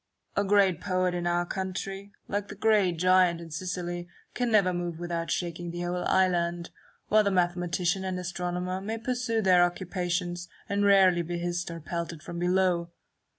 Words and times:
A 0.35 0.43
great 0.43 0.81
poet 0.81 1.13
in 1.13 1.27
our 1.27 1.45
country, 1.45 2.11
like 2.27 2.47
the 2.47 2.55
great 2.55 2.93
giant 2.97 3.39
in 3.39 3.51
Sicily, 3.51 4.07
can 4.33 4.49
never 4.51 4.73
move 4.73 4.97
without 4.97 5.29
shaking 5.29 5.69
the 5.69 5.81
whole 5.83 6.05
island; 6.05 6.71
while 7.09 7.23
the 7.23 7.29
mathematician 7.29 8.03
and 8.03 8.17
astronomer 8.17 8.81
may 8.81 8.97
pursue 8.97 9.43
their 9.43 9.63
occupations, 9.63 10.49
and 10.67 10.83
rarely 10.85 11.21
be 11.21 11.37
hissed 11.37 11.69
or 11.69 11.79
pelted 11.79 12.23
from 12.23 12.39
below. 12.39 12.89